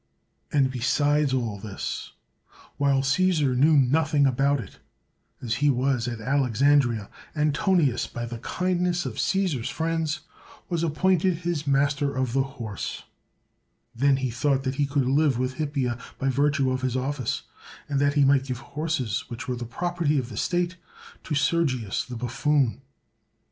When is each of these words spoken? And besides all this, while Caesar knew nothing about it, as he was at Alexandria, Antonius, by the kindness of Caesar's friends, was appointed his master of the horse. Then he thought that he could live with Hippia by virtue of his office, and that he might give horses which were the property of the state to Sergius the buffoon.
And 0.51 0.71
besides 0.71 1.31
all 1.31 1.59
this, 1.59 2.13
while 2.77 3.03
Caesar 3.03 3.53
knew 3.55 3.77
nothing 3.77 4.25
about 4.25 4.59
it, 4.59 4.79
as 5.43 5.57
he 5.61 5.69
was 5.69 6.07
at 6.07 6.19
Alexandria, 6.19 7.07
Antonius, 7.35 8.07
by 8.07 8.25
the 8.25 8.39
kindness 8.39 9.05
of 9.05 9.19
Caesar's 9.19 9.69
friends, 9.69 10.21
was 10.69 10.81
appointed 10.81 11.41
his 11.45 11.67
master 11.67 12.15
of 12.15 12.33
the 12.33 12.41
horse. 12.41 13.03
Then 13.93 14.17
he 14.17 14.31
thought 14.31 14.63
that 14.63 14.73
he 14.81 14.87
could 14.87 15.05
live 15.05 15.37
with 15.37 15.57
Hippia 15.57 15.99
by 16.17 16.29
virtue 16.29 16.71
of 16.71 16.81
his 16.81 16.97
office, 16.97 17.43
and 17.87 17.99
that 18.01 18.15
he 18.15 18.25
might 18.25 18.45
give 18.45 18.57
horses 18.73 19.25
which 19.27 19.47
were 19.47 19.55
the 19.55 19.65
property 19.65 20.17
of 20.17 20.29
the 20.29 20.35
state 20.37 20.77
to 21.25 21.35
Sergius 21.35 22.03
the 22.03 22.15
buffoon. 22.15 22.81